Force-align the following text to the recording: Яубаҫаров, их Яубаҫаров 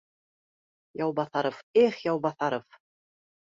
Яубаҫаров, 1.01 1.59
их 1.83 2.01
Яубаҫаров 2.07 2.67